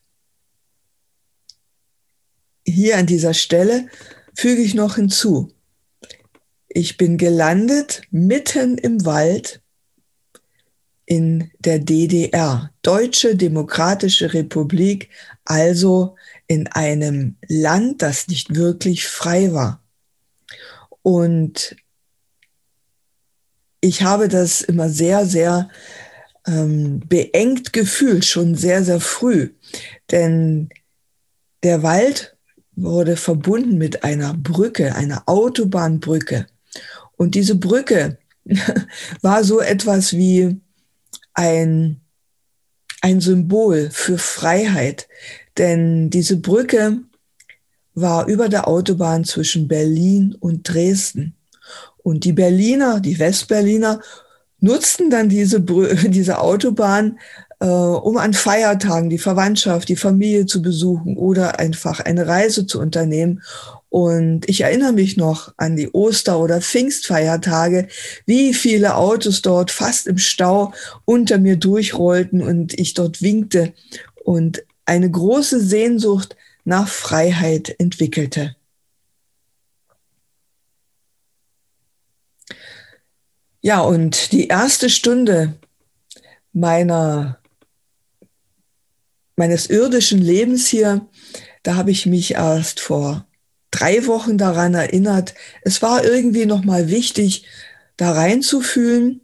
hier 2.71 2.99
an 2.99 3.07
dieser 3.07 3.35
Stelle 3.35 3.89
füge 4.35 4.63
ich 4.63 4.75
noch 4.75 4.97
hinzu, 4.97 5.53
ich 6.69 6.97
bin 6.97 7.17
gelandet 7.17 8.03
mitten 8.11 8.79
im 8.79 9.05
Wald 9.05 9.63
in 11.07 11.51
der 11.59 11.79
DDR, 11.79 12.71
Deutsche 12.83 13.35
Demokratische 13.35 14.35
Republik, 14.35 15.09
also 15.45 16.17
in 16.47 16.67
einem 16.67 17.37
Land, 17.49 18.03
das 18.03 18.29
nicht 18.29 18.55
wirklich 18.55 19.09
frei 19.09 19.55
war. 19.55 19.83
Und 21.03 21.77
ich 23.81 24.03
habe 24.03 24.29
das 24.29 24.61
immer 24.61 24.91
sehr, 24.91 25.25
sehr 25.25 25.71
ähm, 26.47 27.01
beengt 27.09 27.73
gefühlt, 27.73 28.25
schon 28.25 28.55
sehr, 28.55 28.85
sehr 28.85 29.01
früh. 29.01 29.51
Denn 30.11 30.69
der 31.63 31.83
Wald 31.83 32.37
wurde 32.83 33.17
verbunden 33.17 33.79
mit 33.79 34.05
einer 34.05 34.35
Brücke, 34.35 34.95
einer 34.95 35.23
Autobahnbrücke. 35.27 36.47
Und 37.17 37.35
diese 37.35 37.57
Brücke 37.57 38.19
war 39.23 39.45
so 39.45 39.61
etwas 39.61 40.13
wie 40.13 40.61
ein, 41.35 42.01
ein 43.01 43.21
Symbol 43.21 43.91
für 43.91 44.19
Freiheit. 44.19 45.09
Denn 45.57 46.11
diese 46.11 46.37
Brücke 46.37 46.99
war 47.95 48.27
über 48.27 48.49
der 48.49 48.69
Autobahn 48.69 49.25
zwischen 49.25 49.67
Berlin 49.67 50.37
und 50.39 50.69
Dresden. 50.69 51.35
Und 51.99 52.25
die 52.25 52.33
Berliner, 52.33 53.01
die 53.01 53.19
Westberliner, 53.19 54.01
nutzten 54.61 55.11
dann 55.11 55.29
diese, 55.29 55.61
diese 56.09 56.39
Autobahn 56.41 57.19
äh, 57.61 57.67
um 57.67 58.17
an 58.17 58.35
Feiertagen 58.35 59.11
die 59.11 59.19
Verwandtschaft, 59.19 59.89
die 59.89 59.97
Familie 59.97 60.47
zu 60.47 60.63
besuchen 60.63 61.17
oder 61.17 61.59
einfach 61.59 62.01
eine 62.01 62.27
Reise 62.27 62.67
zu 62.67 62.81
unternehmen. 62.81 63.43
Und 63.91 64.49
ich 64.49 64.61
erinnere 64.61 64.93
mich 64.93 65.17
noch 65.17 65.55
an 65.57 65.77
die 65.77 65.93
Oster- 65.93 66.39
oder 66.39 66.61
Pfingstfeiertage, 66.61 67.89
wie 68.27 68.55
viele 68.55 68.97
Autos 68.97 69.43
dort 69.43 69.71
fast 69.71 70.07
im 70.07 70.19
Stau 70.19 70.73
unter 71.05 71.39
mir 71.39 71.57
durchrollten 71.57 72.43
und 72.43 72.79
ich 72.79 72.95
dort 72.95 73.23
winkte 73.23 73.73
und 74.25 74.63
eine 74.85 75.11
große 75.11 75.61
Sehnsucht 75.61 76.37
nach 76.65 76.89
Freiheit 76.89 77.75
entwickelte. 77.79 78.57
Ja, 83.61 83.81
und 83.81 84.33
die 84.33 84.49
erste 84.49 84.89
Stunde 84.89 85.55
meiner 86.53 87.39
meines 89.39 89.71
irdischen 89.71 90.21
Lebens 90.21 90.67
hier, 90.67 91.07
da 91.63 91.77
habe 91.77 91.91
ich 91.91 92.07
mich 92.07 92.35
erst 92.35 92.81
vor 92.81 93.27
drei 93.71 94.07
Wochen 94.07 94.39
daran 94.39 94.75
erinnert. 94.75 95.35
Es 95.63 95.83
war 95.83 96.05
irgendwie 96.05 96.47
nochmal 96.47 96.89
wichtig, 96.89 97.45
da 97.97 98.13
reinzufühlen. 98.13 99.21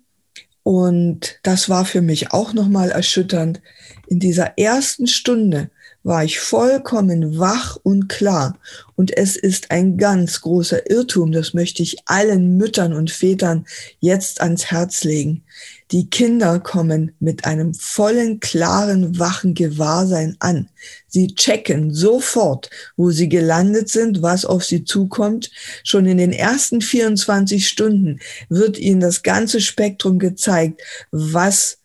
Und 0.63 1.39
das 1.43 1.69
war 1.69 1.85
für 1.85 2.01
mich 2.01 2.33
auch 2.33 2.55
nochmal 2.55 2.91
erschütternd. 2.91 3.61
In 4.07 4.19
dieser 4.19 4.59
ersten 4.59 5.07
Stunde 5.07 5.71
war 6.03 6.25
ich 6.25 6.39
vollkommen 6.39 7.39
wach 7.39 7.79
und 7.83 8.09
klar. 8.09 8.59
Und 8.95 9.17
es 9.17 9.37
ist 9.37 9.71
ein 9.71 9.97
ganz 9.97 10.43
großer 10.43 10.91
Irrtum, 10.91 11.33
das 11.33 11.55
möchte 11.55 11.83
ich 11.83 11.97
allen 12.07 12.57
Müttern 12.57 12.93
und 12.93 13.11
Vätern 13.11 13.67
jetzt 14.01 14.41
ans 14.41 14.71
Herz 14.71 15.03
legen. 15.05 15.45
Die 15.91 16.09
Kinder 16.09 16.61
kommen 16.61 17.15
mit 17.21 17.45
einem 17.45 17.75
vollen, 17.75 18.41
klaren, 18.41 19.19
wachen 19.19 19.55
Gewahrsein 19.55 20.37
an. 20.39 20.71
Sie 21.09 21.35
checken 21.35 21.93
sofort, 21.93 22.71
wo 22.97 23.11
sie 23.11 23.29
gelandet 23.29 23.91
sind, 23.91 24.23
was 24.23 24.47
auf 24.47 24.65
sie 24.65 24.85
zukommt. 24.85 25.51
Schon 25.85 26.07
in 26.07 26.17
den 26.17 26.33
ersten 26.33 26.81
24 26.81 27.69
Stunden 27.69 28.21
wird 28.49 28.79
ihnen 28.79 29.01
das 29.01 29.23
ganze 29.23 29.61
Spektrum 29.61 30.19
gezeigt, 30.19 30.81
was 31.11 31.79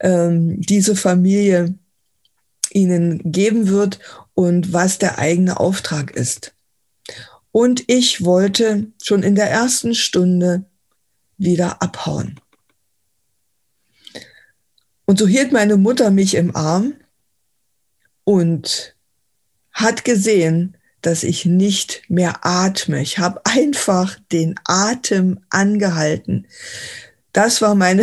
ähm, 0.00 0.60
diese 0.60 0.94
Familie 0.94 1.74
ihnen 2.70 3.32
geben 3.32 3.68
wird 3.68 3.98
und 4.34 4.74
was 4.74 4.98
der 4.98 5.18
eigene 5.18 5.58
Auftrag 5.58 6.10
ist. 6.10 6.52
Und 7.52 7.84
ich 7.86 8.22
wollte 8.22 8.88
schon 9.02 9.22
in 9.22 9.34
der 9.34 9.50
ersten 9.50 9.94
Stunde 9.94 10.66
wieder 11.38 11.80
abhauen. 11.80 12.38
Und 15.06 15.18
so 15.18 15.26
hielt 15.26 15.52
meine 15.52 15.76
Mutter 15.76 16.10
mich 16.10 16.34
im 16.34 16.54
Arm 16.54 16.94
und 18.24 18.96
hat 19.72 20.04
gesehen, 20.04 20.76
dass 21.00 21.22
ich 21.22 21.46
nicht 21.46 22.02
mehr 22.08 22.44
atme. 22.44 23.00
Ich 23.00 23.18
habe 23.18 23.40
einfach 23.44 24.18
den 24.32 24.56
Atem 24.64 25.38
angehalten. 25.50 26.46
Das 27.32 27.62
war 27.62 27.76
meine 27.76 28.02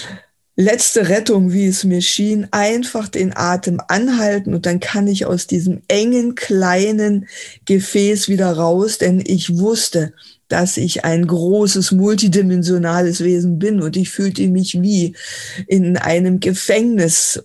letzte 0.56 1.08
Rettung, 1.08 1.52
wie 1.54 1.66
es 1.66 1.84
mir 1.84 2.02
schien. 2.02 2.46
Einfach 2.50 3.08
den 3.08 3.34
Atem 3.34 3.80
anhalten 3.88 4.52
und 4.52 4.66
dann 4.66 4.80
kann 4.80 5.06
ich 5.06 5.24
aus 5.24 5.46
diesem 5.46 5.80
engen, 5.88 6.34
kleinen 6.34 7.26
Gefäß 7.64 8.28
wieder 8.28 8.52
raus, 8.52 8.98
denn 8.98 9.22
ich 9.24 9.56
wusste, 9.56 10.12
dass 10.54 10.76
ich 10.76 11.04
ein 11.04 11.26
großes 11.26 11.90
multidimensionales 11.90 13.24
Wesen 13.24 13.58
bin 13.58 13.82
und 13.82 13.96
ich 13.96 14.10
fühlte 14.10 14.46
mich 14.46 14.80
wie 14.80 15.16
in 15.66 15.96
einem 15.96 16.38
Gefängnis 16.38 17.42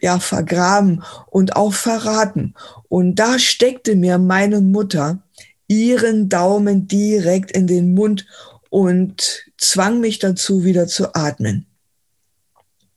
ja 0.00 0.18
vergraben 0.18 1.02
und 1.26 1.56
auch 1.56 1.74
verraten 1.74 2.54
und 2.88 3.16
da 3.16 3.38
steckte 3.38 3.96
mir 3.96 4.16
meine 4.16 4.62
Mutter 4.62 5.22
ihren 5.68 6.30
Daumen 6.30 6.88
direkt 6.88 7.50
in 7.50 7.66
den 7.66 7.92
Mund 7.92 8.24
und 8.70 9.44
zwang 9.58 10.00
mich 10.00 10.18
dazu 10.18 10.64
wieder 10.64 10.86
zu 10.86 11.14
atmen. 11.14 11.66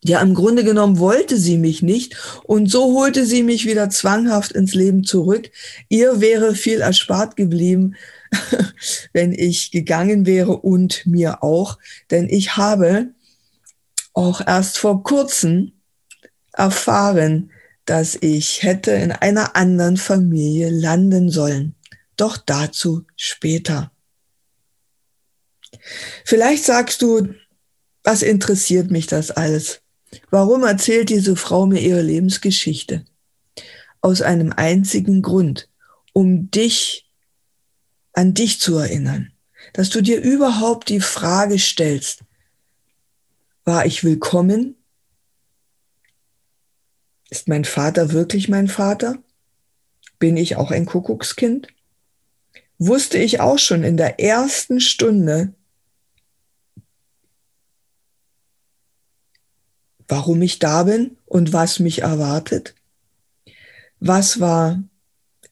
Ja, 0.02 0.22
im 0.22 0.34
Grunde 0.34 0.64
genommen 0.64 1.00
wollte 1.00 1.36
sie 1.36 1.58
mich 1.58 1.82
nicht 1.82 2.16
und 2.46 2.72
so 2.72 2.98
holte 2.98 3.26
sie 3.26 3.44
mich 3.44 3.66
wieder 3.66 3.90
zwanghaft 3.90 4.54
ins 4.54 4.74
Leben 4.74 5.04
zurück. 5.04 5.52
Ihr 5.90 6.22
wäre 6.22 6.56
viel 6.56 6.80
erspart 6.80 7.36
geblieben, 7.36 7.96
wenn 9.14 9.32
ich 9.34 9.72
gegangen 9.72 10.26
wäre 10.26 10.58
und 10.58 11.06
mir 11.06 11.44
auch, 11.44 11.78
denn 12.12 12.28
ich 12.30 12.58
habe 12.58 13.14
auch 14.14 14.42
erst 14.46 14.78
vor 14.78 15.04
kurzem 15.04 15.74
erfahren, 16.54 17.52
dass 17.86 18.18
ich 18.20 18.64
hätte 18.64 18.92
in 18.92 19.12
einer 19.12 19.56
anderen 19.56 19.98
Familie 19.98 20.70
landen 20.70 21.30
sollen. 21.30 21.76
Doch 22.18 22.38
dazu 22.38 23.06
später. 23.16 23.92
Vielleicht 26.26 26.66
sagst 26.66 27.02
du, 27.02 27.30
was 28.04 28.24
interessiert 28.24 28.92
mich 28.92 29.08
das 29.08 29.32
alles? 29.32 29.82
Warum 30.30 30.64
erzählt 30.64 31.10
diese 31.10 31.36
Frau 31.36 31.66
mir 31.66 31.80
ihre 31.80 32.02
Lebensgeschichte? 32.02 33.06
Aus 34.02 34.22
einem 34.22 34.52
einzigen 34.54 35.22
Grund, 35.22 35.70
um 36.14 36.50
dich 36.52 37.07
an 38.18 38.34
dich 38.34 38.60
zu 38.60 38.76
erinnern, 38.80 39.32
dass 39.74 39.92
du 39.92 40.02
dir 40.02 40.20
überhaupt 40.20 40.90
die 40.90 41.02
Frage 41.02 41.60
stellst, 41.60 42.24
war 43.64 43.86
ich 43.86 44.04
willkommen? 44.04 44.76
Ist 47.30 47.48
mein 47.48 47.64
Vater 47.64 48.14
wirklich 48.14 48.50
mein 48.50 48.70
Vater? 48.70 49.20
Bin 50.18 50.36
ich 50.36 50.56
auch 50.56 50.72
ein 50.72 50.88
Kuckuckskind? 50.88 51.68
Wusste 52.80 53.20
ich 53.20 53.40
auch 53.40 53.60
schon 53.60 53.84
in 53.84 53.98
der 53.98 54.20
ersten 54.20 54.80
Stunde, 54.80 55.54
warum 60.08 60.42
ich 60.42 60.58
da 60.58 60.82
bin 60.84 61.18
und 61.28 61.54
was 61.54 61.78
mich 61.78 62.02
erwartet? 62.02 62.74
Was 64.00 64.40
war 64.40 64.82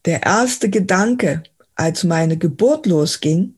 der 0.06 0.24
erste 0.24 0.72
Gedanke, 0.72 1.44
als 1.76 2.04
meine 2.04 2.38
Geburt 2.38 2.86
losging? 2.86 3.56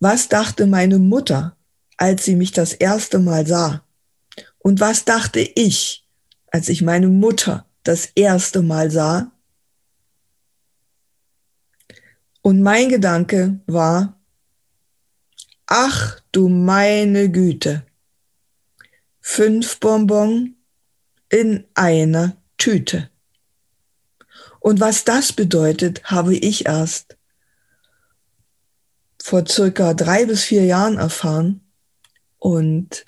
Was 0.00 0.28
dachte 0.28 0.66
meine 0.66 0.98
Mutter, 0.98 1.56
als 1.96 2.24
sie 2.24 2.36
mich 2.36 2.52
das 2.52 2.72
erste 2.72 3.18
Mal 3.18 3.46
sah? 3.46 3.84
Und 4.58 4.80
was 4.80 5.04
dachte 5.04 5.40
ich, 5.40 6.06
als 6.50 6.68
ich 6.68 6.82
meine 6.82 7.08
Mutter 7.08 7.66
das 7.82 8.06
erste 8.14 8.62
Mal 8.62 8.90
sah? 8.90 9.32
Und 12.42 12.62
mein 12.62 12.88
Gedanke 12.88 13.60
war, 13.66 14.18
ach 15.66 16.20
du 16.32 16.48
meine 16.48 17.30
Güte, 17.30 17.84
fünf 19.20 19.80
Bonbon 19.80 20.56
in 21.28 21.66
einer 21.74 22.36
Tüte. 22.56 23.10
Und 24.60 24.80
was 24.80 25.04
das 25.04 25.32
bedeutet, 25.32 26.04
habe 26.04 26.34
ich 26.36 26.66
erst 26.66 27.16
vor 29.22 29.46
circa 29.46 29.94
drei 29.94 30.26
bis 30.26 30.44
vier 30.44 30.64
Jahren 30.64 30.98
erfahren. 30.98 31.60
Und 32.38 33.04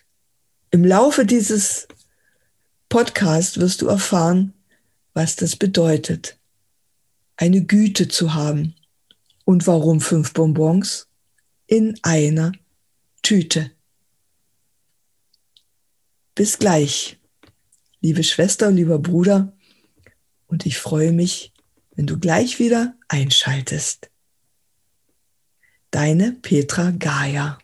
im 0.70 0.84
Laufe 0.84 1.24
dieses 1.24 1.88
Podcasts 2.88 3.58
wirst 3.58 3.82
du 3.82 3.88
erfahren, 3.88 4.52
was 5.14 5.36
das 5.36 5.56
bedeutet, 5.56 6.38
eine 7.36 7.64
Güte 7.64 8.08
zu 8.08 8.34
haben. 8.34 8.74
Und 9.44 9.66
warum 9.66 10.00
fünf 10.00 10.32
Bonbons 10.32 11.08
in 11.66 11.98
einer 12.02 12.52
Tüte. 13.22 13.72
Bis 16.34 16.58
gleich, 16.58 17.18
liebe 18.00 18.22
Schwester, 18.22 18.70
lieber 18.70 18.98
Bruder, 18.98 19.52
und 20.50 20.66
ich 20.66 20.78
freue 20.78 21.12
mich, 21.12 21.52
wenn 21.94 22.06
du 22.06 22.18
gleich 22.18 22.58
wieder 22.58 22.94
einschaltest. 23.08 24.10
Deine 25.90 26.32
Petra 26.32 26.90
Gaia. 26.90 27.58